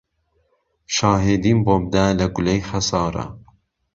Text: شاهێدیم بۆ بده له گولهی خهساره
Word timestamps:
شاهێدیم 0.95 1.59
بۆ 1.65 1.75
بده 1.83 2.03
له 2.19 2.25
گولهی 2.33 2.61
خهساره 2.69 3.25